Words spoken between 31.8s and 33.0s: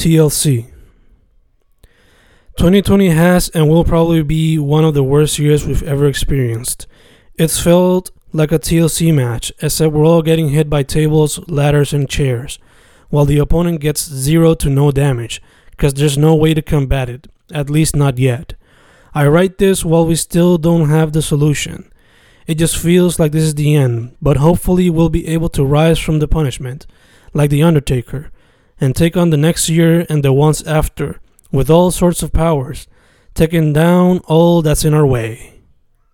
sorts of powers,